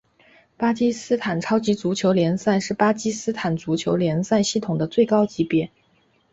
[0.57, 5.69] 巴基斯坦超级足球联赛是巴基斯坦足球联赛系统的最高级别。